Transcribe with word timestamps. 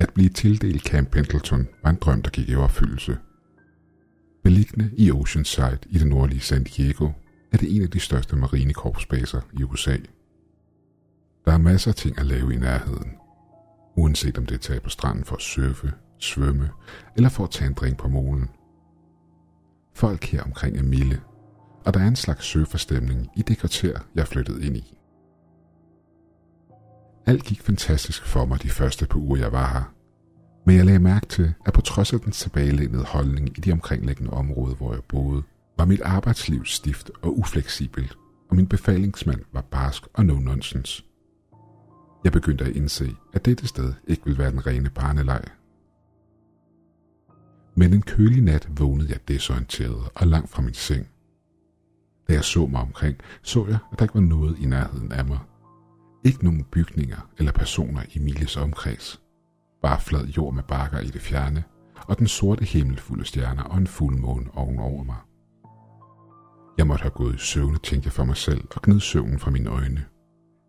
At 0.00 0.14
blive 0.14 0.28
tildelt 0.28 0.82
Camp 0.82 1.10
Pendleton 1.10 1.68
var 1.82 1.90
en 1.90 1.96
drøm, 1.96 2.22
der 2.22 2.30
gik 2.30 2.48
i 2.48 2.54
opfyldelse. 2.54 3.18
Beliggende 4.44 4.90
i 4.96 5.10
Oceanside 5.10 5.78
i 5.86 5.98
det 5.98 6.06
nordlige 6.06 6.40
San 6.40 6.64
Diego 6.64 7.08
er 7.52 7.56
det 7.56 7.76
en 7.76 7.82
af 7.82 7.90
de 7.90 8.00
største 8.00 8.36
marinekorpsbaser 8.36 9.40
i 9.52 9.62
USA. 9.64 9.96
Der 11.44 11.52
er 11.52 11.58
masser 11.58 11.90
af 11.90 11.94
ting 11.94 12.18
at 12.18 12.26
lave 12.26 12.54
i 12.54 12.56
nærheden, 12.56 13.12
uanset 13.96 14.38
om 14.38 14.46
det 14.46 14.54
er 14.54 14.58
taget 14.58 14.82
på 14.82 14.90
stranden 14.90 15.24
for 15.24 15.36
at 15.36 15.42
surfe, 15.42 15.92
svømme 16.18 16.70
eller 17.16 17.28
for 17.28 17.44
at 17.44 17.50
tage 17.50 17.68
en 17.68 17.74
drink 17.74 17.98
på 17.98 18.08
molen. 18.08 18.48
Folk 19.94 20.24
her 20.24 20.42
omkring 20.42 20.76
er 20.76 20.82
milde, 20.82 21.20
og 21.84 21.94
der 21.94 22.00
er 22.00 22.08
en 22.08 22.16
slags 22.16 22.44
surferstemning 22.44 23.28
i 23.36 23.42
det 23.42 23.58
kvarter, 23.58 23.98
jeg 24.14 24.28
flyttede 24.28 24.66
ind 24.66 24.76
i. 24.76 24.99
Alt 27.26 27.44
gik 27.44 27.60
fantastisk 27.60 28.24
for 28.24 28.44
mig 28.44 28.62
de 28.62 28.68
første 28.68 29.06
par 29.06 29.18
uger, 29.18 29.36
jeg 29.36 29.52
var 29.52 29.72
her. 29.72 29.94
Men 30.66 30.76
jeg 30.76 30.84
lagde 30.84 30.98
mærke 30.98 31.26
til, 31.26 31.54
at 31.66 31.72
på 31.72 31.80
trods 31.80 32.12
af 32.12 32.20
den 32.20 32.32
tilbagelænede 32.32 33.04
holdning 33.04 33.58
i 33.58 33.60
de 33.60 33.72
omkringliggende 33.72 34.30
områder, 34.30 34.74
hvor 34.74 34.92
jeg 34.92 35.02
boede, 35.08 35.42
var 35.78 35.84
mit 35.84 36.00
arbejdsliv 36.00 36.64
stift 36.64 37.10
og 37.22 37.38
ufleksibelt, 37.38 38.16
og 38.50 38.56
min 38.56 38.66
befalingsmand 38.66 39.40
var 39.52 39.60
barsk 39.60 40.02
og 40.14 40.24
no-nonsense. 40.24 41.04
Jeg 42.24 42.32
begyndte 42.32 42.64
at 42.64 42.76
indse, 42.76 43.14
at 43.32 43.44
dette 43.44 43.66
sted 43.66 43.92
ikke 44.06 44.24
ville 44.24 44.38
være 44.38 44.50
den 44.50 44.66
rene 44.66 44.90
barnelej. 44.90 45.44
Men 47.74 47.94
en 47.94 48.02
kølig 48.02 48.42
nat 48.42 48.68
vågnede 48.78 49.10
jeg 49.10 49.28
desorienteret 49.28 50.08
og 50.14 50.26
langt 50.26 50.50
fra 50.50 50.62
min 50.62 50.74
seng. 50.74 51.08
Da 52.28 52.32
jeg 52.32 52.44
så 52.44 52.66
mig 52.66 52.80
omkring, 52.80 53.16
så 53.42 53.66
jeg, 53.66 53.78
at 53.92 53.98
der 53.98 54.04
ikke 54.04 54.14
var 54.14 54.20
noget 54.20 54.58
i 54.58 54.66
nærheden 54.66 55.12
af 55.12 55.24
mig. 55.24 55.38
Ikke 56.24 56.44
nogen 56.44 56.64
bygninger 56.64 57.30
eller 57.38 57.52
personer 57.52 58.02
i 58.14 58.18
Miles 58.18 58.56
omkreds. 58.56 59.20
Bare 59.82 60.00
flad 60.00 60.26
jord 60.26 60.54
med 60.54 60.62
bakker 60.62 60.98
i 60.98 61.06
det 61.06 61.20
fjerne, 61.20 61.64
og 62.06 62.18
den 62.18 62.26
sorte 62.26 62.64
himmel 62.64 62.98
fuld 62.98 63.20
af 63.20 63.26
stjerner 63.26 63.62
og 63.62 63.78
en 63.78 63.86
fuld 63.86 64.16
måne 64.16 64.50
ovenover 64.54 65.04
mig. 65.04 65.16
Jeg 66.78 66.86
måtte 66.86 67.02
have 67.02 67.10
gået 67.10 67.34
i 67.34 67.38
søvne, 67.38 67.78
tænkte 67.78 68.06
jeg 68.06 68.12
for 68.12 68.24
mig 68.24 68.36
selv, 68.36 68.64
og 68.74 68.82
gnid 68.82 69.00
søvnen 69.00 69.38
fra 69.38 69.50
mine 69.50 69.70
øjne. 69.70 70.04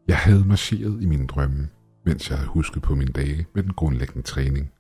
Jeg 0.08 0.18
havde 0.18 0.46
marcheret 0.46 1.02
i 1.02 1.06
mine 1.06 1.28
drømme, 1.28 1.70
mens 2.06 2.30
jeg 2.30 2.38
havde 2.38 2.50
husket 2.50 2.82
på 2.82 2.96
mine 2.96 3.12
dage 3.12 3.48
med 3.56 3.64
den 3.64 3.74
grundlæggende 3.74 4.22
træning, 4.22 4.72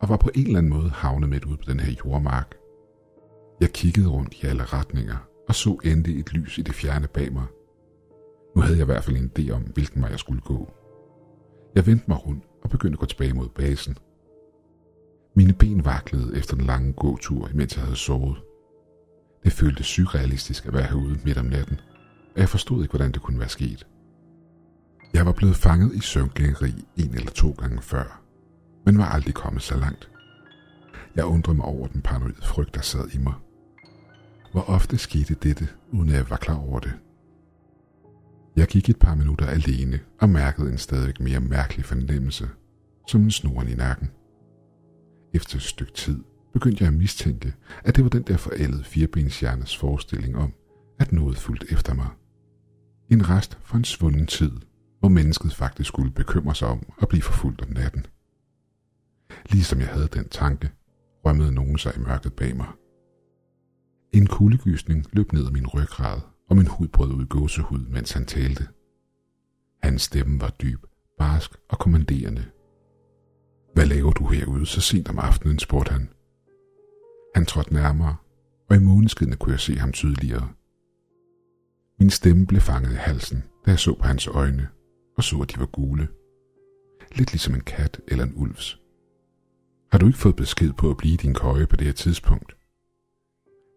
og 0.00 0.08
var 0.08 0.16
på 0.16 0.30
en 0.34 0.46
eller 0.46 0.58
anden 0.58 0.72
måde 0.72 0.90
havnet 0.90 1.28
midt 1.28 1.44
ude 1.44 1.56
på 1.56 1.64
den 1.66 1.80
her 1.80 1.94
jordmark. 2.04 2.54
Jeg 3.60 3.72
kiggede 3.72 4.08
rundt 4.08 4.34
i 4.34 4.46
alle 4.46 4.64
retninger 4.64 5.16
og 5.48 5.54
så 5.54 5.78
endelig 5.84 6.20
et 6.20 6.32
lys 6.32 6.58
i 6.58 6.62
det 6.62 6.74
fjerne 6.74 7.06
bag 7.06 7.32
mig. 7.32 7.44
Nu 8.56 8.62
havde 8.62 8.76
jeg 8.76 8.84
i 8.84 8.92
hvert 8.92 9.04
fald 9.04 9.16
en 9.16 9.30
idé 9.38 9.50
om, 9.50 9.62
hvilken 9.62 10.02
vej 10.02 10.10
jeg 10.10 10.18
skulle 10.18 10.40
gå. 10.40 10.70
Jeg 11.74 11.86
vendte 11.86 12.04
mig 12.08 12.26
rundt 12.26 12.44
og 12.62 12.70
begyndte 12.70 12.94
at 12.94 12.98
gå 12.98 13.06
tilbage 13.06 13.34
mod 13.34 13.48
basen. 13.48 13.98
Mine 15.34 15.52
ben 15.52 15.84
vaklede 15.84 16.38
efter 16.38 16.56
den 16.56 16.66
lange 16.66 16.92
gåtur, 16.92 17.48
imens 17.48 17.76
jeg 17.76 17.84
havde 17.84 17.96
sovet. 17.96 18.36
Det 19.44 19.52
føltes 19.52 19.86
surrealistisk 19.86 20.66
at 20.66 20.72
være 20.72 20.82
herude 20.82 21.18
midt 21.24 21.38
om 21.38 21.44
natten, 21.44 21.80
og 22.34 22.40
jeg 22.40 22.48
forstod 22.48 22.82
ikke, 22.82 22.92
hvordan 22.92 23.12
det 23.12 23.22
kunne 23.22 23.38
være 23.38 23.48
sket. 23.48 23.86
Jeg 25.14 25.26
var 25.26 25.32
blevet 25.32 25.56
fanget 25.56 25.94
i 25.94 26.00
søvngængeri 26.00 26.84
en 26.96 27.14
eller 27.14 27.30
to 27.30 27.50
gange 27.50 27.82
før, 27.82 28.22
men 28.84 28.98
var 28.98 29.08
aldrig 29.08 29.34
kommet 29.34 29.62
så 29.62 29.76
langt. 29.76 30.10
Jeg 31.16 31.24
undrede 31.24 31.56
mig 31.56 31.66
over 31.66 31.86
den 31.86 32.02
paranoide 32.02 32.42
frygt, 32.42 32.74
der 32.74 32.80
sad 32.80 33.08
i 33.14 33.18
mig. 33.18 33.34
Hvor 34.52 34.62
ofte 34.62 34.98
skete 34.98 35.34
dette, 35.34 35.68
uden 35.92 36.08
at 36.08 36.14
jeg 36.14 36.30
var 36.30 36.36
klar 36.36 36.58
over 36.68 36.80
det. 36.80 36.92
Jeg 38.66 38.70
gik 38.70 38.88
et 38.88 38.98
par 38.98 39.14
minutter 39.14 39.46
alene 39.46 40.00
og 40.20 40.28
mærkede 40.28 40.70
en 40.70 40.78
stadig 40.78 41.14
mere 41.20 41.40
mærkelig 41.40 41.84
fornemmelse, 41.84 42.48
som 43.08 43.22
en 43.22 43.30
snoren 43.30 43.68
i 43.68 43.74
nakken. 43.74 44.10
Efter 45.34 45.56
et 45.56 45.62
stykke 45.62 45.92
tid 45.92 46.24
begyndte 46.52 46.84
jeg 46.84 46.92
at 46.92 46.98
mistænke, 46.98 47.54
at 47.84 47.96
det 47.96 48.04
var 48.04 48.10
den 48.10 48.22
der 48.22 48.36
forældede 48.36 48.84
firebenshjernes 48.84 49.76
forestilling 49.76 50.36
om, 50.36 50.52
at 50.98 51.12
noget 51.12 51.38
fulgte 51.38 51.66
efter 51.72 51.94
mig. 51.94 52.08
En 53.10 53.28
rest 53.28 53.58
fra 53.62 53.78
en 53.78 53.84
svunden 53.84 54.26
tid, 54.26 54.52
hvor 55.00 55.08
mennesket 55.08 55.54
faktisk 55.54 55.88
skulle 55.88 56.10
bekymre 56.10 56.54
sig 56.54 56.68
om 56.68 56.92
at 57.02 57.08
blive 57.08 57.22
forfulgt 57.22 57.62
om 57.62 57.68
natten. 57.68 58.06
Ligesom 59.50 59.80
jeg 59.80 59.88
havde 59.88 60.08
den 60.08 60.28
tanke, 60.28 60.70
rømmede 61.24 61.54
nogen 61.54 61.78
sig 61.78 61.92
i 61.96 62.00
mørket 62.00 62.32
bag 62.32 62.56
mig. 62.56 62.68
En 64.12 64.26
kuldegysning 64.26 65.04
løb 65.12 65.32
ned 65.32 65.46
ad 65.46 65.50
min 65.50 65.66
ryggrad, 65.66 66.20
og 66.50 66.56
min 66.56 66.66
hud 66.66 66.88
brød 66.88 67.12
ud 67.12 67.26
gåsehud, 67.26 67.78
mens 67.78 68.12
han 68.12 68.26
talte. 68.26 68.68
Hans 69.82 70.02
stemme 70.02 70.40
var 70.40 70.50
dyb, 70.62 70.86
barsk 71.18 71.50
og 71.68 71.78
kommanderende. 71.78 72.44
Hvad 73.74 73.86
laver 73.86 74.12
du 74.12 74.26
herude 74.26 74.66
så 74.66 74.80
sent 74.80 75.08
om 75.08 75.18
aftenen, 75.18 75.58
spurgte 75.58 75.92
han. 75.92 76.08
Han 77.34 77.46
trådte 77.46 77.74
nærmere, 77.74 78.16
og 78.70 78.76
i 78.76 78.78
måneskinnet 78.78 79.38
kunne 79.38 79.52
jeg 79.52 79.60
se 79.60 79.76
ham 79.78 79.92
tydeligere. 79.92 80.48
Min 81.98 82.10
stemme 82.10 82.46
blev 82.46 82.60
fanget 82.60 82.92
i 82.92 82.96
halsen, 82.96 83.44
da 83.66 83.70
jeg 83.70 83.78
så 83.78 83.94
på 83.94 84.02
hans 84.02 84.26
øjne, 84.26 84.68
og 85.16 85.24
så, 85.24 85.38
at 85.38 85.54
de 85.54 85.60
var 85.60 85.66
gule. 85.66 86.08
Lidt 87.12 87.32
ligesom 87.32 87.54
en 87.54 87.60
kat 87.60 88.00
eller 88.08 88.24
en 88.24 88.32
ulvs. 88.36 88.80
Har 89.92 89.98
du 89.98 90.06
ikke 90.06 90.18
fået 90.18 90.36
besked 90.36 90.72
på 90.72 90.90
at 90.90 90.96
blive 90.96 91.16
din 91.16 91.34
køje 91.34 91.66
på 91.66 91.76
det 91.76 91.86
her 91.86 91.92
tidspunkt? 91.92 92.55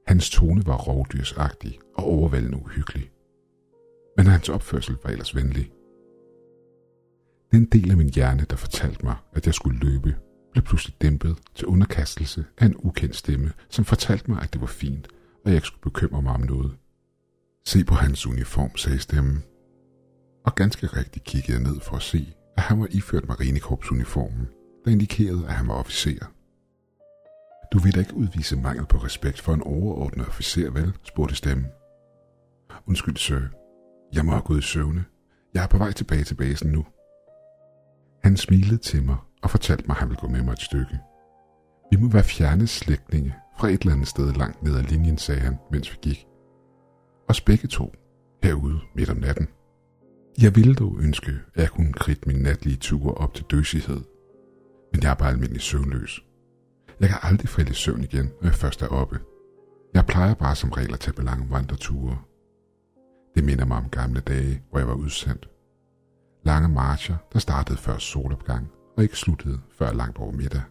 Hans 0.10 0.30
tone 0.30 0.66
var 0.66 0.78
rovdyrsagtig 0.78 1.80
og 1.96 2.04
overvældende 2.04 2.58
uhyggelig. 2.58 3.12
Men 4.18 4.26
hans 4.26 4.50
opførsel 4.50 4.96
var 5.04 5.10
ellers 5.10 5.36
venlig. 5.36 5.72
Den 7.52 7.66
del 7.66 7.92
af 7.92 7.98
min 7.98 8.14
hjerne, 8.14 8.46
der 8.50 8.56
fortalte 8.56 9.06
mig, 9.06 9.16
at 9.34 9.46
jeg 9.46 9.54
skulle 9.54 9.80
løbe, 9.80 10.16
blev 10.52 10.64
pludselig 10.64 10.96
dæmpet 11.02 11.38
til 11.56 11.68
underkastelse 11.68 12.46
af 12.58 12.66
en 12.66 12.76
ukendt 12.78 13.16
stemme, 13.16 13.52
som 13.70 13.86
fortalte 13.86 14.32
mig, 14.32 14.42
at 14.42 14.54
det 14.54 14.62
var 14.62 14.68
fint, 14.68 15.08
og 15.46 15.50
jeg 15.52 15.56
ikke 15.56 15.68
skulle 15.68 15.92
bekymre 15.92 16.22
mig 16.22 16.34
om 16.34 16.42
noget. 16.42 16.78
Se 17.66 17.84
på 17.84 17.96
hans 17.96 18.28
uniform, 18.28 18.78
sagde 18.78 19.00
stemmen. 19.00 19.44
Og 20.46 20.56
ganske 20.56 20.88
rigtigt 20.88 21.26
kiggede 21.26 21.54
jeg 21.54 21.72
ned 21.72 21.82
for 21.82 21.96
at 21.96 22.02
se, 22.02 22.34
at 22.58 22.64
han 22.64 22.80
var 22.80 22.88
iført 22.92 23.28
marinekorpsuniformen, 23.28 24.48
der 24.86 24.92
indikerede, 24.92 25.46
at 25.48 25.54
han 25.54 25.68
var 25.68 25.74
officer. 25.74 26.26
Du 27.74 27.80
vil 27.80 27.96
da 27.96 28.00
ikke 28.00 28.14
udvise 28.14 28.58
mangel 28.58 28.86
på 28.86 28.98
respekt 28.98 29.42
for 29.42 29.54
en 29.54 29.62
overordnet 29.62 30.28
officer, 30.28 30.72
vel? 30.72 30.94
spurgte 31.04 31.36
stemmen. 31.36 31.68
Undskyld, 32.88 33.18
sir. 33.18 33.42
Jeg 34.14 34.26
må 34.26 34.32
have 34.32 34.42
gået 34.42 34.60
i 34.60 34.62
søvne. 34.62 35.06
Jeg 35.54 35.64
er 35.64 35.68
på 35.68 35.78
vej 35.78 35.92
tilbage 35.92 36.24
til 36.24 36.36
basen 36.36 36.72
nu. 36.72 36.86
Han 38.24 38.38
smilede 38.38 38.78
til 38.78 39.04
mig 39.04 39.18
og 39.42 39.50
fortalte 39.50 39.88
mig, 39.88 39.94
at 39.94 40.00
han 40.00 40.10
ville 40.10 40.22
gå 40.22 40.28
med 40.28 40.44
mig 40.44 40.52
et 40.52 40.62
stykke. 40.62 41.00
Vi 41.92 41.98
må 41.98 42.10
være 42.10 42.24
fjerne 42.24 42.68
slægtninge 42.68 43.36
fra 43.60 43.70
et 43.70 43.82
eller 43.82 43.94
andet 43.94 44.08
sted 44.08 44.34
langt 44.34 44.64
ned 44.64 44.78
ad 44.78 44.84
linjen, 44.84 45.18
sagde 45.18 45.42
han, 45.42 45.58
mens 45.72 45.92
vi 45.92 45.98
gik. 46.02 46.28
Os 47.28 47.42
begge 47.42 47.68
to, 47.68 47.94
herude 48.44 48.80
midt 48.96 49.10
om 49.10 49.18
natten. 49.18 49.48
Jeg 50.42 50.56
ville 50.56 50.76
dog 50.76 50.98
ønske, 51.02 51.32
at 51.56 51.62
jeg 51.62 51.70
kunne 51.70 51.94
kridte 51.94 52.30
min 52.30 52.42
natlige 52.42 52.78
tur 52.78 53.14
op 53.14 53.34
til 53.34 53.46
døsighed. 53.52 54.02
Men 54.94 55.04
jeg 55.04 55.12
er 55.12 55.16
bare 55.16 55.30
almindelig 55.30 55.62
søvnløs. 55.62 56.24
Jeg 57.00 57.10
kan 57.10 57.18
aldrig 57.22 57.50
falde 57.50 57.72
i 57.72 57.74
søvn 57.74 58.04
igen, 58.04 58.26
når 58.42 58.48
jeg 58.50 58.56
først 58.56 58.82
er 58.82 58.88
oppe. 58.88 59.20
Jeg 59.94 60.06
plejer 60.06 60.34
bare 60.34 60.56
som 60.56 60.70
regel 60.70 60.94
at 60.94 61.00
tage 61.00 61.14
på 61.14 61.22
lange 61.22 61.52
vandreture. 61.52 62.18
Det 63.36 63.44
minder 63.44 63.66
mig 63.66 63.78
om 63.78 63.90
gamle 63.90 64.20
dage, 64.20 64.64
hvor 64.70 64.80
jeg 64.80 64.88
var 64.88 64.94
udsendt. 64.94 65.50
Lange 66.44 66.70
marcher, 66.70 67.16
der 67.34 67.40
startede 67.40 67.78
før 67.78 67.98
solopgang 67.98 68.72
og 68.98 69.04
ikke 69.04 69.16
sluttede 69.16 69.60
før 69.78 69.94
langt 69.94 70.18
over 70.18 70.32
middag. 70.32 70.62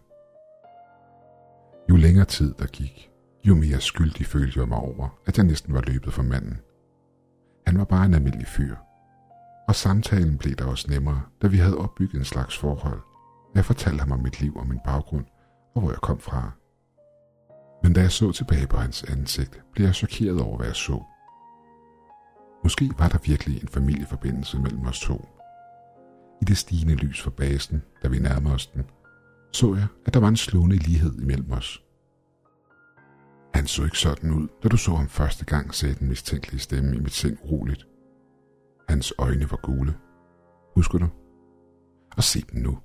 Jo 1.89 1.95
længere 1.95 2.25
tid 2.25 2.53
der 2.59 2.65
gik, 2.65 3.09
jo 3.43 3.55
mere 3.55 3.79
skyldig 3.79 4.25
følte 4.25 4.59
jeg 4.59 4.67
mig 4.67 4.77
over, 4.77 5.19
at 5.25 5.37
jeg 5.37 5.45
næsten 5.45 5.73
var 5.73 5.81
løbet 5.81 6.13
for 6.13 6.23
manden. 6.23 6.59
Han 7.67 7.77
var 7.77 7.85
bare 7.85 8.05
en 8.05 8.13
almindelig 8.13 8.47
fyr. 8.47 8.75
Og 9.67 9.75
samtalen 9.75 10.37
blev 10.37 10.55
der 10.55 10.65
også 10.65 10.87
nemmere, 10.89 11.21
da 11.41 11.47
vi 11.47 11.57
havde 11.57 11.77
opbygget 11.77 12.19
en 12.19 12.25
slags 12.25 12.57
forhold. 12.57 12.99
Jeg 13.55 13.65
fortalte 13.65 13.99
ham 13.99 14.11
om 14.11 14.19
mit 14.19 14.41
liv 14.41 14.57
og 14.57 14.67
min 14.67 14.79
baggrund, 14.85 15.25
og 15.75 15.81
hvor 15.81 15.91
jeg 15.91 15.99
kom 16.01 16.19
fra. 16.19 16.51
Men 17.83 17.93
da 17.93 18.01
jeg 18.01 18.11
så 18.11 18.31
tilbage 18.31 18.67
på 18.67 18.77
hans 18.77 19.03
ansigt, 19.03 19.61
blev 19.73 19.85
jeg 19.85 19.95
chokeret 19.95 20.41
over, 20.41 20.57
hvad 20.57 20.67
jeg 20.67 20.75
så. 20.75 21.03
Måske 22.63 22.89
var 22.97 23.07
der 23.07 23.17
virkelig 23.25 23.61
en 23.61 23.67
familieforbindelse 23.67 24.59
mellem 24.59 24.85
os 24.85 24.99
to. 24.99 25.29
I 26.41 26.45
det 26.45 26.57
stigende 26.57 26.95
lys 26.95 27.21
for 27.21 27.29
basen, 27.31 27.81
da 28.03 28.07
vi 28.07 28.19
nærmede 28.19 28.53
os 28.53 28.67
den, 28.67 28.83
så 29.53 29.75
jeg, 29.75 29.87
at 30.05 30.13
der 30.13 30.19
var 30.19 30.27
en 30.27 30.37
slående 30.37 30.75
lighed 30.75 31.19
imellem 31.19 31.51
os. 31.51 31.83
Han 33.53 33.67
så 33.67 33.83
ikke 33.83 33.97
sådan 33.97 34.31
ud, 34.31 34.47
da 34.63 34.67
du 34.69 34.77
så 34.77 34.95
ham 34.95 35.07
første 35.07 35.45
gang, 35.45 35.75
sagde 35.75 35.95
den 35.95 36.07
mistænkelige 36.07 36.59
stemme 36.59 36.95
i 36.95 36.99
mit 36.99 37.13
sind 37.13 37.37
roligt. 37.51 37.87
Hans 38.89 39.13
øjne 39.17 39.51
var 39.51 39.59
gule. 39.63 39.95
Husker 40.75 40.97
du? 40.97 41.07
Og 42.17 42.23
se 42.23 42.41
dem 42.51 42.61
nu. 42.61 42.79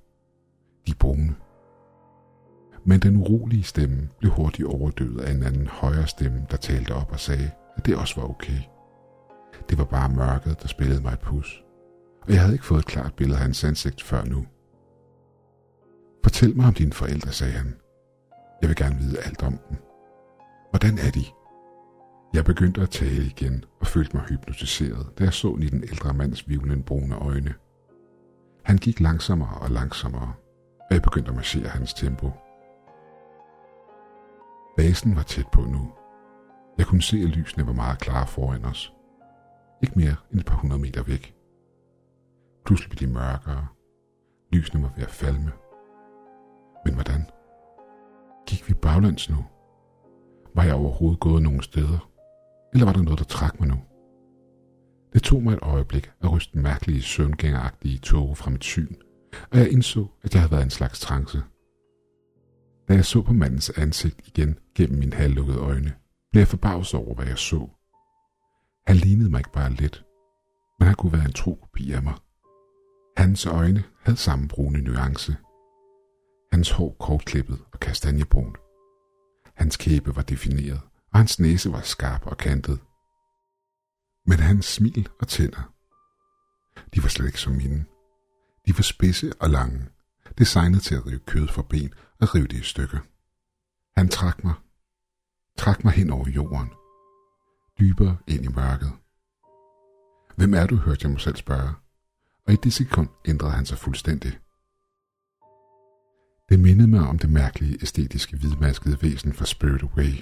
De 0.87 0.95
brune. 0.95 1.35
Men 2.85 3.01
den 3.01 3.17
urolige 3.17 3.63
stemme 3.63 4.09
blev 4.19 4.33
hurtigt 4.33 4.69
overdøvet 4.69 5.21
af 5.21 5.33
en 5.33 5.43
anden 5.43 5.67
højere 5.67 6.07
stemme, 6.07 6.47
der 6.51 6.57
talte 6.57 6.95
op 6.95 7.13
og 7.13 7.21
sagde, 7.21 7.51
at 7.77 7.87
det 7.87 7.97
også 7.97 8.21
var 8.21 8.29
okay. 8.29 8.59
Det 9.71 9.79
var 9.79 9.85
bare 9.85 10.09
mørket, 10.09 10.63
der 10.63 10.69
spillede 10.69 11.01
mig 11.01 11.13
et 11.13 11.21
pus, 11.21 11.65
og 12.23 12.33
jeg 12.33 12.41
havde 12.41 12.53
ikke 12.53 12.65
fået 12.65 12.79
et 12.79 12.87
klart 12.87 13.15
billede 13.15 13.39
af 13.39 13.43
hans 13.43 13.65
ansigt 13.65 14.03
før 14.03 14.25
nu. 14.25 14.47
Fortæl 16.23 16.57
mig 16.57 16.67
om 16.67 16.75
dine 16.75 16.93
forældre, 16.93 17.33
sagde 17.33 17.53
han. 17.53 17.75
Jeg 18.63 18.69
vil 18.69 18.77
gerne 18.77 18.97
vide 18.97 19.19
alt 19.21 19.43
om 19.43 19.59
dem. 19.69 19.77
Hvordan 20.71 20.99
er 20.99 21.11
de? 21.11 21.25
Jeg 22.35 22.45
begyndte 22.45 22.81
at 22.81 22.91
tale 22.91 23.27
igen 23.27 23.65
og 23.81 23.87
følte 23.87 24.17
mig 24.17 24.27
hypnotiseret, 24.29 25.07
da 25.19 25.25
jeg 25.25 25.33
så 25.33 25.57
i 25.61 25.67
den 25.67 25.83
ældre 25.83 26.15
mands 26.15 26.49
vivlen 26.49 26.83
brune 26.83 27.15
øjne. 27.15 27.55
Han 28.65 28.77
gik 28.77 29.01
langsommere 29.01 29.59
og 29.59 29.71
langsommere, 29.71 30.33
og 30.79 30.95
jeg 30.95 31.03
begyndte 31.03 31.29
at 31.29 31.35
marchere 31.35 31.69
hans 31.69 31.95
tempo. 31.95 32.31
Basen 34.77 35.17
var 35.17 35.23
tæt 35.23 35.47
på 35.53 35.61
nu. 35.61 35.93
Jeg 36.79 36.87
kunne 36.87 37.03
se, 37.03 37.17
at 37.17 37.29
lysene 37.29 37.67
var 37.67 37.73
meget 37.73 37.99
klare 37.99 38.27
foran 38.27 38.65
os. 38.65 38.93
Ikke 39.83 39.99
mere 39.99 40.17
end 40.31 40.41
et 40.41 40.47
par 40.47 40.57
hundrede 40.57 40.83
meter 40.83 41.03
væk. 41.03 41.35
Pludselig 42.65 42.91
blev 42.91 43.09
de 43.09 43.15
mørkere. 43.15 43.67
Lysene 44.53 44.83
var 44.83 44.93
ved 44.97 45.03
at 45.03 45.11
falme. 45.11 45.53
Men 46.85 46.95
hvordan? 46.95 47.23
Gik 48.47 48.69
vi 48.69 48.75
baglands 48.75 49.31
nu? 49.31 49.45
Var 50.55 50.63
jeg 50.63 50.75
overhovedet 50.75 51.21
gået 51.21 51.43
nogen 51.43 51.63
steder? 51.63 52.11
Eller 52.73 52.87
var 52.87 52.93
der 52.93 53.03
noget, 53.03 53.19
der 53.19 53.25
trak 53.25 53.61
mig 53.61 53.69
nu? 53.69 53.77
Det 55.13 55.23
tog 55.23 55.43
mig 55.43 55.53
et 55.53 55.59
øjeblik 55.63 56.11
at 56.23 56.33
ryste 56.33 56.59
mærkelige 56.59 57.03
søvngængeragtige 57.03 57.99
tåge 57.99 58.37
fra 58.37 58.51
mit 58.51 58.65
syn, 58.65 58.95
og 59.51 59.59
jeg 59.59 59.71
indså, 59.73 60.07
at 60.23 60.35
jeg 60.35 60.43
havde 60.43 60.53
været 60.53 60.63
en 60.63 60.71
slags 60.71 61.01
trance. 61.01 61.43
Da 62.89 62.95
jeg 62.95 63.05
så 63.05 63.23
på 63.23 63.33
mandens 63.33 63.71
ansigt 63.71 64.29
igen 64.29 64.59
gennem 64.75 64.99
mine 64.99 65.17
halvlukkede 65.17 65.59
øjne, 65.59 65.95
blev 66.33 66.41
jeg 66.41 66.49
forbavset 66.49 67.01
over, 67.01 67.15
hvad 67.15 67.27
jeg 67.27 67.39
så. 67.39 67.69
Han 68.87 68.97
lignede 68.97 69.31
mig 69.31 69.39
ikke 69.39 69.53
bare 69.53 69.71
lidt, 69.71 70.05
men 70.79 70.87
han 70.87 70.95
kunne 70.95 71.13
være 71.13 71.25
en 71.25 71.33
tro 71.33 71.55
kopi 71.55 71.93
af 71.93 72.03
mig. 72.03 72.15
Hans 73.17 73.47
øjne 73.47 73.85
havde 74.01 74.19
samme 74.19 74.49
brune 74.49 74.81
nuance. 74.81 75.37
Hans 76.53 76.71
hår 76.71 76.97
kortklippet 77.01 77.59
og 77.73 77.81
kastanjebrunt. 77.81 78.57
Hans 79.55 79.77
kæbe 79.77 80.17
var 80.17 80.23
defineret, 80.23 80.81
og 81.13 81.19
hans 81.19 81.41
næse 81.41 81.73
var 81.73 81.81
skarp 81.81 82.27
og 82.27 82.37
kantet. 82.37 82.79
Men 84.27 84.39
hans 84.39 84.67
smil 84.67 85.09
og 85.21 85.29
tænder, 85.29 85.73
de 86.95 87.03
var 87.03 87.09
slet 87.09 87.27
ikke 87.27 87.41
som 87.41 87.53
mine. 87.53 87.85
De 88.67 88.77
var 88.77 88.83
spidse 88.83 89.33
og 89.41 89.51
lange, 89.51 89.87
designet 90.39 90.83
til 90.83 90.95
at 90.95 91.07
rive 91.07 91.19
kød 91.19 91.49
fra 91.49 91.63
ben 91.63 91.95
og 92.21 92.35
rive 92.35 92.47
det 92.47 92.57
i 92.57 92.63
stykker. 92.63 92.99
Han 93.97 94.09
trak 94.09 94.45
mig, 94.45 94.55
trak 95.59 95.85
mig 95.85 95.93
hen 95.93 96.11
over 96.11 96.29
jorden, 96.29 96.71
dybere 97.81 98.17
ind 98.27 98.45
i 98.45 98.49
mørket. 98.49 98.93
Hvem 100.37 100.55
er 100.55 100.67
du, 100.67 100.77
hørte 100.77 101.01
jeg 101.03 101.11
mig 101.11 101.21
selv 101.21 101.37
spørge, 101.37 101.75
og 102.47 102.53
i 102.53 102.57
det 102.57 102.73
sekund 102.73 103.09
ændrede 103.25 103.53
han 103.53 103.67
sig 103.67 103.79
fuldstændig. 103.79 104.39
Det 106.49 106.61
mindede 106.61 106.89
mig 106.89 107.09
om 107.09 107.19
det 107.19 107.31
mærkelige, 107.31 107.79
æstetiske, 107.83 108.37
hvidmaskede 108.37 109.03
væsen 109.03 109.33
fra 109.33 109.45
Spirit 109.45 109.83
Away. 109.83 110.13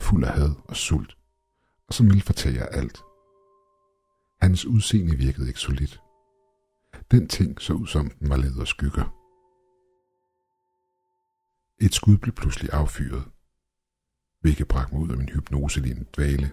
Fuld 0.00 0.24
af 0.24 0.32
had 0.32 0.50
og 0.64 0.76
sult, 0.76 1.16
og 1.88 1.94
som 1.94 2.06
ville 2.06 2.22
fortære 2.22 2.74
alt. 2.74 3.02
Hans 4.40 4.64
udseende 4.64 5.16
virkede 5.16 5.48
ikke 5.48 5.60
solidt. 5.60 6.00
Den 7.10 7.28
ting 7.28 7.60
så 7.60 7.72
ud 7.72 7.86
som 7.86 8.10
den 8.10 8.30
var 8.30 8.36
lavet 8.36 8.60
af 8.60 8.66
skygger. 8.66 9.14
Et 11.80 11.94
skud 11.94 12.18
blev 12.18 12.34
pludselig 12.34 12.70
affyret, 12.72 13.24
hvilket 14.40 14.68
bragte 14.68 14.94
mig 14.94 15.02
ud 15.02 15.10
af 15.10 15.16
min 15.16 15.28
hypnoselignende 15.28 16.10
dvale. 16.16 16.52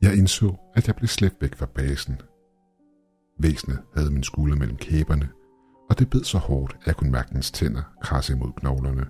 Jeg 0.00 0.16
indså, 0.16 0.56
at 0.74 0.86
jeg 0.86 0.96
blev 0.96 1.08
slæbt 1.08 1.36
væk 1.40 1.54
fra 1.54 1.66
basen. 1.66 2.20
Væsenet 3.38 3.82
havde 3.94 4.10
min 4.10 4.22
skulder 4.22 4.56
mellem 4.56 4.76
kæberne, 4.76 5.28
og 5.90 5.98
det 5.98 6.10
bed 6.10 6.24
så 6.24 6.38
hårdt, 6.38 6.76
at 6.80 6.86
jeg 6.86 6.96
kunne 6.96 7.10
mærke 7.10 7.34
dens 7.34 7.50
tænder 7.50 7.82
krasse 8.02 8.32
imod 8.32 8.52
knoglerne. 8.52 9.06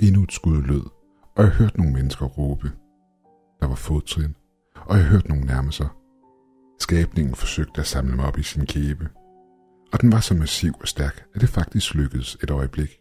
Endnu 0.00 0.22
et 0.22 0.32
skud 0.32 0.62
lød, 0.62 0.84
og 1.36 1.44
jeg 1.44 1.52
hørte 1.52 1.76
nogle 1.76 1.92
mennesker 1.92 2.26
råbe. 2.26 2.72
Der 3.60 3.66
var 3.66 3.74
fodtrin, 3.74 4.36
og 4.74 4.96
jeg 4.96 5.06
hørte 5.06 5.28
nogen 5.28 5.46
nærme 5.46 5.72
sig. 5.72 5.88
Skabningen 6.82 7.34
forsøgte 7.34 7.80
at 7.80 7.86
samle 7.86 8.16
mig 8.16 8.24
op 8.24 8.38
i 8.38 8.42
sin 8.42 8.66
kæbe, 8.66 9.08
og 9.92 10.00
den 10.00 10.12
var 10.12 10.20
så 10.20 10.34
massiv 10.34 10.72
og 10.80 10.88
stærk, 10.88 11.24
at 11.34 11.40
det 11.40 11.48
faktisk 11.48 11.94
lykkedes 11.94 12.36
et 12.42 12.50
øjeblik. 12.50 13.00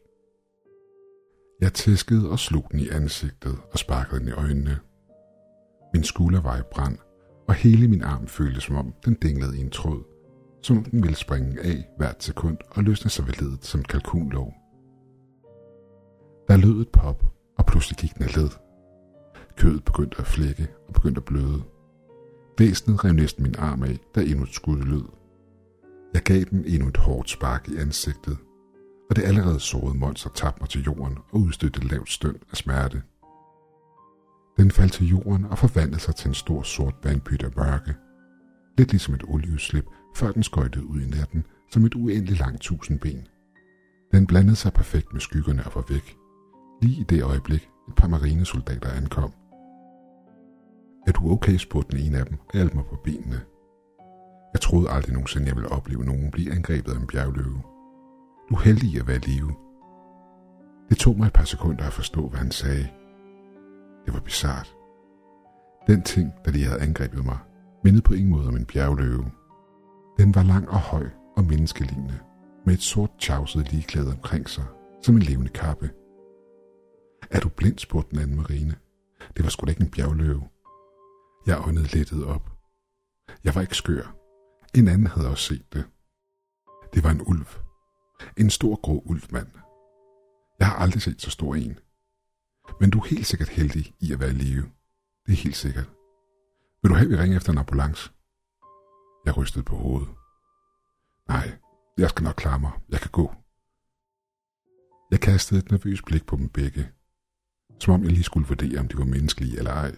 Jeg 1.61 1.73
tæskede 1.73 2.29
og 2.29 2.39
slog 2.39 2.67
den 2.71 2.79
i 2.79 2.89
ansigtet 2.89 3.57
og 3.71 3.79
sparkede 3.79 4.19
den 4.19 4.27
i 4.27 4.31
øjnene. 4.31 4.79
Min 5.93 6.03
skulder 6.03 6.41
var 6.41 6.57
i 6.57 6.61
brand, 6.71 6.97
og 7.47 7.53
hele 7.53 7.87
min 7.87 8.03
arm 8.03 8.27
føltes 8.27 8.63
som 8.63 8.75
om 8.75 8.93
den 9.05 9.13
dinglede 9.13 9.57
i 9.57 9.61
en 9.61 9.69
tråd, 9.69 10.03
som 10.63 10.77
om 10.77 10.83
den 10.83 11.03
ville 11.03 11.17
springe 11.17 11.61
af 11.61 11.87
hvert 11.97 12.23
sekund 12.23 12.57
og 12.69 12.83
løsne 12.83 13.09
sig 13.09 13.27
ved 13.27 13.33
ledet 13.33 13.65
som 13.65 13.79
et 13.79 13.87
kalkunlov. 13.87 14.53
Der 16.47 16.57
lød 16.57 16.81
et 16.81 16.89
pop, 16.89 17.23
og 17.57 17.65
pludselig 17.65 17.97
gik 17.97 18.13
den 18.13 18.23
af 18.23 18.35
led. 18.35 18.49
Kødet 19.57 19.85
begyndte 19.85 20.17
at 20.19 20.27
flække 20.27 20.67
og 20.87 20.93
begyndte 20.93 21.19
at 21.19 21.25
bløde. 21.25 21.63
Væsenet 22.61 23.05
rev 23.05 23.13
næsten 23.13 23.43
min 23.43 23.55
arm 23.57 23.83
af, 23.83 23.99
da 24.15 24.21
endnu 24.21 24.43
et 24.43 24.53
skud 24.53 24.77
lød. 24.77 25.03
Jeg 26.13 26.21
gav 26.21 26.43
den 26.43 26.65
endnu 26.65 26.87
et 26.87 26.97
hårdt 26.97 27.29
spark 27.29 27.69
i 27.69 27.77
ansigtet, 27.77 28.37
og 29.09 29.15
det 29.15 29.23
allerede 29.23 29.59
sårede 29.59 29.97
monster 29.97 30.29
tabte 30.29 30.61
mig 30.61 30.69
til 30.69 30.83
jorden 30.83 31.17
og 31.31 31.39
udstødte 31.39 31.77
et 31.77 31.91
lavt 31.91 32.11
støn 32.11 32.35
af 32.51 32.57
smerte. 32.57 33.01
Den 34.57 34.71
faldt 34.71 34.93
til 34.93 35.07
jorden 35.07 35.45
og 35.45 35.57
forvandlede 35.57 36.01
sig 36.01 36.15
til 36.15 36.27
en 36.27 36.33
stor 36.33 36.61
sort 36.63 36.95
vandpyt 37.03 37.43
af 37.43 37.51
mørke. 37.55 37.95
Lidt 38.77 38.91
ligesom 38.91 39.13
et 39.13 39.23
olieudslip, 39.27 39.85
før 40.15 40.31
den 40.31 40.43
skøjtede 40.43 40.85
ud 40.85 41.01
i 41.01 41.09
natten 41.09 41.45
som 41.71 41.85
et 41.85 41.95
uendeligt 41.95 42.39
langt 42.39 42.61
tusindben. 42.61 43.27
Den 44.11 44.27
blandede 44.27 44.55
sig 44.55 44.73
perfekt 44.73 45.13
med 45.13 45.21
skyggerne 45.21 45.63
og 45.65 45.71
var 45.75 45.85
væk. 45.89 46.17
Lige 46.81 47.01
i 47.01 47.03
det 47.03 47.23
øjeblik, 47.23 47.69
et 47.89 47.95
par 47.95 48.07
marinesoldater 48.07 48.89
ankom. 48.89 49.33
Er 51.07 51.11
du 51.11 51.31
okay, 51.31 51.57
spurgte 51.57 51.97
den 51.97 52.05
ene 52.05 52.17
af 52.17 52.25
dem 52.25 52.37
og 52.47 52.53
hjalp 52.53 52.73
mig 52.73 52.85
på 52.85 52.95
benene. 53.03 53.41
Jeg 54.53 54.61
troede 54.61 54.89
aldrig 54.89 55.13
nogensinde, 55.13 55.47
jeg 55.47 55.55
ville 55.55 55.71
opleve 55.71 56.05
nogen 56.05 56.31
blive 56.31 56.51
angrebet 56.51 56.91
af 56.91 56.99
en 56.99 57.07
bjergløve. 57.07 57.61
Du 58.49 58.55
er 58.55 58.61
heldig 58.61 58.99
at 58.99 59.07
være 59.07 59.17
i 59.17 59.19
live. 59.19 59.51
Det 60.89 60.97
tog 60.97 61.17
mig 61.17 61.27
et 61.27 61.33
par 61.33 61.43
sekunder 61.43 61.83
at 61.83 61.93
forstå, 61.93 62.27
hvad 62.27 62.39
han 62.39 62.51
sagde. 62.51 62.87
Det 64.05 64.13
var 64.13 64.19
bizart. 64.19 64.75
Den 65.87 66.01
ting, 66.01 66.33
der 66.45 66.51
lige 66.51 66.65
havde 66.65 66.81
angrebet 66.81 67.25
mig, 67.25 67.37
mindede 67.83 68.01
på 68.01 68.13
ingen 68.13 68.31
måde 68.31 68.47
om 68.47 68.55
en 68.55 68.65
bjergløve. 68.65 69.25
Den 70.17 70.35
var 70.35 70.43
lang 70.43 70.69
og 70.69 70.79
høj 70.79 71.09
og 71.37 71.43
menneskelignende, 71.43 72.19
med 72.65 72.73
et 72.73 72.81
sort 72.81 73.11
tjavset 73.19 73.71
ligeklæde 73.71 74.11
omkring 74.11 74.49
sig, 74.49 74.63
som 75.03 75.15
en 75.15 75.21
levende 75.21 75.49
kappe. 75.49 75.89
Er 77.31 77.39
du 77.39 77.49
blind, 77.49 77.77
spurgte 77.77 78.11
den 78.11 78.19
anden 78.19 78.37
marine. 78.37 78.75
Det 79.37 79.43
var 79.43 79.49
sgu 79.49 79.65
da 79.65 79.69
ikke 79.69 79.81
en 79.81 79.91
bjergløve. 79.91 80.41
Jeg 81.45 81.67
åndede 81.67 81.97
lettet 81.97 82.25
op. 82.25 82.51
Jeg 83.43 83.55
var 83.55 83.61
ikke 83.61 83.75
skør. 83.75 84.15
En 84.75 84.87
anden 84.87 85.07
havde 85.07 85.29
også 85.29 85.43
set 85.43 85.73
det. 85.73 85.85
Det 86.93 87.03
var 87.03 87.09
en 87.11 87.21
ulv. 87.21 87.47
En 88.37 88.49
stor 88.49 88.75
grå 88.81 89.03
ulvmand. 89.05 89.51
Jeg 90.59 90.67
har 90.67 90.75
aldrig 90.75 91.01
set 91.01 91.21
så 91.21 91.29
stor 91.29 91.55
en. 91.55 91.79
Men 92.79 92.89
du 92.89 92.99
er 92.99 93.05
helt 93.05 93.25
sikkert 93.25 93.49
heldig 93.49 93.95
i 93.99 94.13
at 94.13 94.19
være 94.19 94.29
i 94.29 94.33
live. 94.33 94.71
Det 95.25 95.31
er 95.33 95.43
helt 95.43 95.55
sikkert. 95.55 95.89
Vil 96.81 96.89
du 96.91 96.95
have, 96.95 97.09
vi 97.09 97.17
ringer 97.17 97.37
efter 97.37 97.51
en 97.51 97.57
ambulance? 97.57 98.11
Jeg 99.25 99.37
rystede 99.37 99.63
på 99.63 99.75
hovedet. 99.75 100.09
Nej, 101.27 101.57
jeg 101.97 102.09
skal 102.09 102.23
nok 102.23 102.35
klare 102.35 102.59
mig. 102.59 102.71
Jeg 102.89 102.99
kan 102.99 103.11
gå. 103.11 103.35
Jeg 105.11 105.19
kastede 105.19 105.59
et 105.59 105.71
nervøst 105.71 106.05
blik 106.05 106.25
på 106.25 106.35
dem 106.35 106.49
begge. 106.49 106.91
Som 107.79 107.93
om 107.93 108.03
jeg 108.03 108.11
lige 108.11 108.23
skulle 108.23 108.47
vurdere, 108.47 108.79
om 108.79 108.87
de 108.87 108.97
var 108.97 109.05
menneskelige 109.05 109.57
eller 109.57 109.71
ej. 109.71 109.95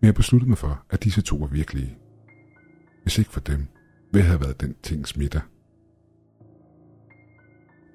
Men 0.00 0.06
jeg 0.06 0.14
besluttede 0.14 0.48
mig 0.48 0.58
for, 0.58 0.84
at 0.90 1.04
disse 1.04 1.22
to 1.22 1.36
var 1.36 1.46
virkelige. 1.46 1.98
Hvis 3.02 3.18
ikke 3.18 3.30
for 3.30 3.40
dem, 3.40 3.66
hvad 4.10 4.22
have 4.22 4.40
været 4.40 4.60
den 4.60 4.74
tings 4.82 5.10
smitter. 5.10 5.40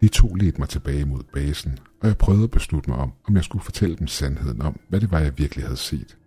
De 0.01 0.07
to 0.07 0.27
ledte 0.27 0.59
mig 0.59 0.69
tilbage 0.69 1.05
mod 1.05 1.23
basen, 1.33 1.79
og 2.01 2.07
jeg 2.07 2.17
prøvede 2.17 2.43
at 2.43 2.51
beslutte 2.51 2.89
mig 2.89 2.99
om, 2.99 3.13
om 3.27 3.35
jeg 3.35 3.43
skulle 3.43 3.63
fortælle 3.63 3.95
dem 3.95 4.07
sandheden 4.07 4.61
om, 4.61 4.79
hvad 4.89 5.01
det 5.01 5.11
var, 5.11 5.19
jeg 5.19 5.37
virkelig 5.37 5.65
havde 5.65 5.77
set. 5.77 6.17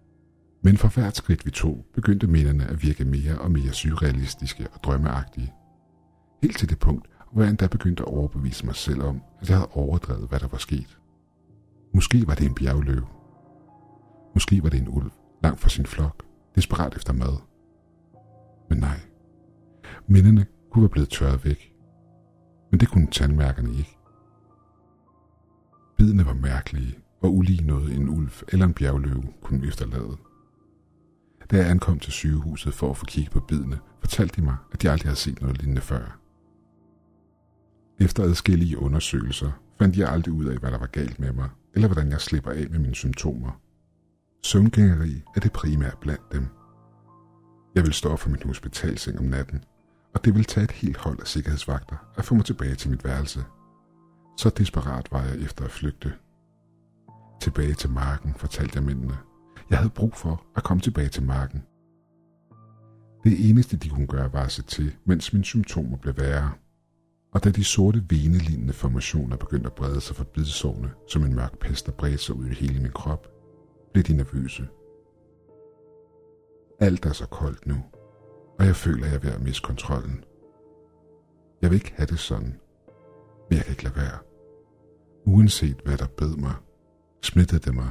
Men 0.63 0.77
for 0.77 0.89
hvert 0.89 1.17
skridt 1.17 1.47
vi 1.47 1.51
tog, 1.51 1.85
begyndte 1.95 2.27
minderne 2.27 2.67
at 2.67 2.83
virke 2.83 3.05
mere 3.05 3.39
og 3.39 3.51
mere 3.51 3.73
surrealistiske 3.73 4.69
og 4.73 4.81
drømmeagtige. 4.85 5.53
Helt 6.43 6.59
til 6.59 6.69
det 6.69 6.79
punkt, 6.79 7.09
hvor 7.33 7.43
jeg 7.43 7.51
endda 7.51 7.67
begyndte 7.67 8.03
at 8.03 8.09
overbevise 8.09 8.67
mig 8.67 8.77
selv 8.77 9.03
om, 9.03 9.21
at 9.41 9.49
jeg 9.49 9.57
havde 9.57 9.71
overdrevet, 9.73 10.29
hvad 10.29 10.41
der 10.41 10.49
var 10.49 10.59
sket. 10.59 10.99
Måske 11.95 12.27
var 12.27 12.35
det 12.35 12.47
en 12.47 12.55
bjergløv. 12.55 13.07
Måske 14.35 14.63
var 14.63 14.69
det 14.69 14.81
en 14.81 14.89
ulv, 14.89 15.11
langt 15.45 15.61
fra 15.61 15.69
sin 15.69 15.87
flok, 15.87 16.25
desperat 16.55 16.97
efter 16.97 17.13
mad. 17.13 17.37
Men 18.69 18.79
nej. 18.79 19.01
mindene 20.07 20.47
kunne 20.71 20.83
være 20.83 20.89
blevet 20.89 21.09
tørret 21.09 21.45
væk. 21.45 21.75
Men 22.71 22.81
det 22.81 22.89
kunne 22.89 23.07
tandmærkerne 23.07 23.71
ikke. 23.71 23.97
Bidene 25.97 26.27
var 26.27 26.35
mærkelige 26.35 26.99
og 27.21 27.35
ulige 27.35 27.67
noget 27.67 27.97
en 27.97 28.09
ulv 28.09 28.33
eller 28.49 28.67
en 28.67 28.75
bjergløve 28.75 29.25
kunne 29.43 29.67
efterlade. 29.67 30.17
Da 31.51 31.57
jeg 31.57 31.71
ankom 31.71 31.99
til 31.99 32.13
sygehuset 32.13 32.75
for 32.75 32.91
at 32.91 32.97
få 32.97 33.05
kigget 33.05 33.33
på 33.33 33.41
bidene, 33.41 33.79
fortalte 34.01 34.37
de 34.37 34.45
mig, 34.45 34.57
at 34.73 34.83
de 34.83 34.91
aldrig 34.91 35.09
havde 35.09 35.19
set 35.19 35.41
noget 35.41 35.59
lignende 35.59 35.81
før. 35.81 36.19
Efter 38.01 38.23
adskillige 38.23 38.79
undersøgelser 38.79 39.51
fandt 39.79 39.97
jeg 39.97 40.09
aldrig 40.09 40.35
ud 40.35 40.45
af, 40.45 40.59
hvad 40.59 40.71
der 40.71 40.79
var 40.79 40.87
galt 40.87 41.21
med 41.21 41.33
mig, 41.33 41.51
eller 41.75 41.89
hvordan 41.89 42.11
jeg 42.11 42.21
slipper 42.21 42.51
af 42.51 42.67
med 42.71 42.79
mine 42.79 42.95
symptomer. 42.95 43.61
Søvngængeri 44.45 45.23
er 45.37 45.41
det 45.41 45.53
primære 45.53 45.97
blandt 46.01 46.33
dem. 46.33 46.47
Jeg 47.75 47.83
vil 47.83 47.93
stå 47.93 48.09
op 48.09 48.21
for 48.21 48.31
min 48.31 48.43
hospitalseng 48.45 49.19
om 49.19 49.25
natten, 49.25 49.65
og 50.15 50.25
det 50.25 50.35
vil 50.35 50.45
tage 50.45 50.65
et 50.65 50.71
helt 50.71 50.97
hold 50.97 51.21
af 51.21 51.27
sikkerhedsvagter 51.27 51.97
at 52.17 52.25
få 52.25 52.35
mig 52.35 52.45
tilbage 52.45 52.75
til 52.75 52.91
mit 52.91 53.05
værelse. 53.05 53.45
Så 54.39 54.51
desperat 54.51 55.13
var 55.13 55.23
jeg 55.23 55.39
efter 55.39 55.65
at 55.65 55.71
flygte. 55.71 56.13
Tilbage 57.41 57.75
til 57.75 57.91
marken, 57.91 58.35
fortalte 58.35 58.77
jeg 58.77 58.83
mændene. 58.83 59.19
Jeg 59.71 59.79
havde 59.79 59.91
brug 59.91 60.15
for 60.15 60.47
at 60.57 60.63
komme 60.63 60.81
tilbage 60.81 61.09
til 61.09 61.23
marken. 61.23 61.63
Det 63.25 63.51
eneste, 63.51 63.77
de 63.77 63.89
kunne 63.89 64.07
gøre, 64.07 64.33
var 64.33 64.45
at 64.45 64.53
se 64.53 64.63
til, 64.63 64.97
mens 65.05 65.33
mine 65.33 65.45
symptomer 65.45 65.97
blev 65.97 66.17
værre. 66.17 66.53
Og 67.33 67.45
da 67.45 67.51
de 67.51 67.65
sorte 67.65 68.05
venelignende 68.11 68.73
formationer 68.73 69.37
begyndte 69.37 69.67
at 69.67 69.75
brede 69.75 70.01
sig 70.01 70.17
fra 70.17 70.25
bidsårene, 70.25 70.91
som 71.09 71.25
en 71.25 71.35
mørk 71.35 71.59
pest, 71.59 71.87
der 71.87 71.93
bredte 71.93 72.19
sig 72.19 72.35
ud 72.35 72.47
i 72.47 72.55
hele 72.55 72.81
min 72.81 72.93
krop, 72.93 73.34
blev 73.95 74.05
de 74.05 74.17
nervøse. 74.17 74.69
Alt 76.81 77.07
er 77.07 77.13
så 77.13 77.27
koldt 77.27 77.67
nu, 77.67 77.77
og 78.59 78.67
jeg 78.67 78.77
føler, 78.77 79.05
at 79.05 79.11
jeg 79.11 79.17
er 79.17 79.21
ved 79.21 79.33
at 79.33 79.43
miste 79.43 79.63
kontrollen. 79.63 80.25
Jeg 81.63 81.71
vil 81.71 81.77
ikke 81.77 81.93
have 81.97 82.07
det 82.07 82.19
sådan, 82.19 82.61
men 83.51 83.57
jeg 83.57 83.65
kan 83.65 83.73
ikke 83.73 83.85
lade 83.85 83.97
være. 83.97 84.19
Uanset 85.27 85.77
hvad 85.85 85.97
der 85.97 86.07
bed 86.07 86.37
mig, 86.37 86.55
smittede 87.23 87.61
det 87.61 87.75
mig. 87.75 87.91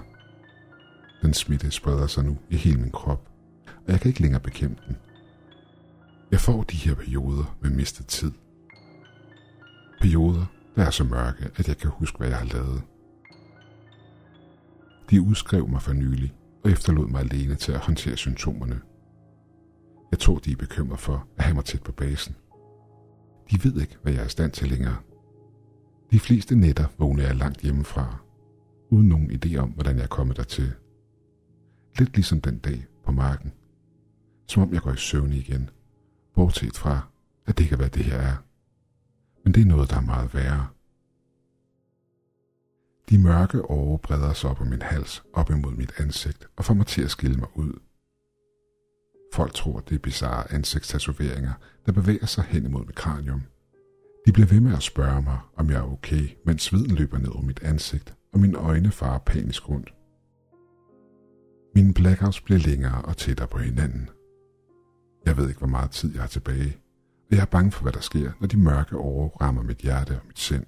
Den 1.21 1.33
smitte 1.33 1.71
spreder 1.71 2.07
sig 2.07 2.23
nu 2.25 2.37
i 2.49 2.55
hele 2.55 2.79
min 2.79 2.91
krop, 2.91 3.29
og 3.67 3.91
jeg 3.91 3.99
kan 3.99 4.09
ikke 4.09 4.21
længere 4.21 4.41
bekæmpe 4.41 4.81
den. 4.87 4.97
Jeg 6.31 6.39
får 6.39 6.63
de 6.63 6.77
her 6.77 6.95
perioder 6.95 7.57
med 7.61 7.71
mistet 7.71 8.07
tid. 8.07 8.31
Perioder, 10.01 10.45
der 10.75 10.83
er 10.83 10.89
så 10.89 11.03
mørke, 11.03 11.51
at 11.55 11.67
jeg 11.67 11.77
kan 11.77 11.89
huske, 11.89 12.17
hvad 12.17 12.27
jeg 12.27 12.37
har 12.37 12.45
lavet. 12.45 12.83
De 15.13 15.21
udskrev 15.21 15.69
mig 15.69 15.81
for 15.81 15.93
nylig 15.93 16.33
og 16.63 16.71
efterlod 16.71 17.07
mig 17.07 17.21
alene 17.21 17.55
til 17.55 17.71
at 17.71 17.79
håndtere 17.79 18.17
symptomerne. 18.17 18.81
Jeg 20.11 20.19
tror, 20.19 20.37
de 20.39 20.51
er 20.51 20.55
bekymret 20.55 20.99
for 20.99 21.27
at 21.37 21.43
have 21.43 21.55
mig 21.55 21.65
tæt 21.65 21.83
på 21.83 21.91
basen. 21.91 22.35
De 23.51 23.63
ved 23.63 23.81
ikke, 23.81 23.97
hvad 24.01 24.13
jeg 24.13 24.21
er 24.21 24.25
i 24.25 24.29
stand 24.29 24.51
til 24.51 24.69
længere. 24.69 24.95
De 26.11 26.19
fleste 26.19 26.55
nætter 26.55 26.85
vågner 26.97 27.23
jeg 27.23 27.35
langt 27.35 27.61
hjemmefra, 27.61 28.17
uden 28.89 29.07
nogen 29.07 29.31
idé 29.31 29.55
om, 29.57 29.69
hvordan 29.69 29.95
jeg 29.95 30.03
er 30.03 30.07
kommet 30.07 30.37
dertil. 30.37 30.73
Lidt 31.99 32.15
ligesom 32.15 32.41
den 32.41 32.57
dag 32.57 32.85
på 33.05 33.11
marken. 33.11 33.51
Som 34.47 34.63
om 34.63 34.73
jeg 34.73 34.81
går 34.81 34.91
i 34.91 34.97
søvn 34.97 35.33
igen, 35.33 35.69
bortset 36.35 36.77
fra, 36.77 37.07
at 37.45 37.57
det 37.57 37.67
kan 37.67 37.79
være 37.79 37.89
det 37.89 38.05
her 38.05 38.17
er. 38.17 38.35
Men 39.43 39.53
det 39.53 39.61
er 39.61 39.65
noget, 39.65 39.89
der 39.89 39.97
er 39.97 40.01
meget 40.01 40.33
værre. 40.33 40.67
De 43.13 43.19
mørke 43.19 43.61
åre 43.69 43.99
breder 43.99 44.33
sig 44.33 44.49
op 44.49 44.61
om 44.61 44.67
min 44.67 44.81
hals, 44.81 45.23
op 45.33 45.49
imod 45.49 45.71
mit 45.71 45.93
ansigt 45.97 46.47
og 46.57 46.65
får 46.65 46.73
mig 46.73 46.85
til 46.85 47.03
at 47.03 47.11
skille 47.11 47.37
mig 47.37 47.47
ud. 47.55 47.79
Folk 49.33 49.53
tror, 49.53 49.79
det 49.79 49.95
er 49.95 49.99
bizarre 49.99 50.51
ansigtstatoveringer, 50.51 51.51
der 51.85 51.91
bevæger 51.91 52.25
sig 52.25 52.43
hen 52.43 52.65
imod 52.65 52.85
mit 52.85 52.95
kranium. 52.95 53.41
De 54.25 54.31
bliver 54.31 54.47
ved 54.47 54.59
med 54.59 54.73
at 54.73 54.83
spørge 54.83 55.21
mig, 55.21 55.39
om 55.55 55.69
jeg 55.69 55.77
er 55.77 55.91
okay, 55.91 56.29
mens 56.45 56.61
sveden 56.63 56.95
løber 56.95 57.17
ned 57.17 57.27
over 57.27 57.41
mit 57.41 57.63
ansigt, 57.63 58.15
og 58.33 58.39
mine 58.39 58.57
øjne 58.57 58.91
farer 58.91 59.19
panisk 59.19 59.69
rundt. 59.69 59.93
Mine 61.75 61.93
blackouts 61.93 62.41
bliver 62.41 62.59
længere 62.59 63.01
og 63.01 63.17
tættere 63.17 63.47
på 63.47 63.57
hinanden. 63.57 64.09
Jeg 65.25 65.37
ved 65.37 65.47
ikke, 65.47 65.59
hvor 65.59 65.67
meget 65.67 65.91
tid 65.91 66.13
jeg 66.13 66.21
har 66.21 66.27
tilbage, 66.27 66.77
og 67.29 67.35
jeg 67.35 67.41
er 67.41 67.45
bange 67.45 67.71
for, 67.71 67.83
hvad 67.83 67.93
der 67.93 68.01
sker, 68.01 68.31
når 68.39 68.47
de 68.47 68.57
mørke 68.57 68.97
år 68.97 69.37
rammer 69.41 69.63
mit 69.63 69.77
hjerte 69.77 70.11
og 70.11 70.27
mit 70.27 70.39
sind. 70.39 70.65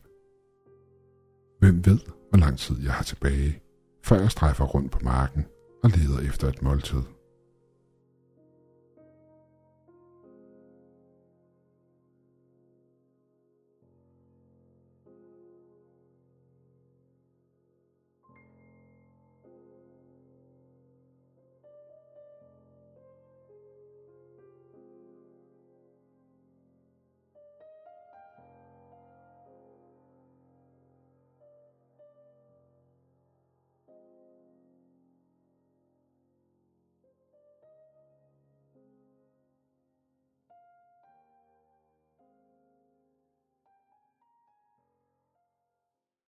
Hvem 1.59 1.85
ved, 1.85 1.99
hvor 2.29 2.39
lang 2.39 2.57
tid 2.57 2.81
jeg 2.83 2.93
har 2.93 3.03
tilbage, 3.03 3.61
før 4.03 4.19
jeg 4.19 4.31
strejfer 4.31 4.65
rundt 4.65 4.91
på 4.91 4.99
marken 5.03 5.45
og 5.83 5.89
leder 5.89 6.19
efter 6.19 6.47
et 6.47 6.61
måltid. 6.61 7.01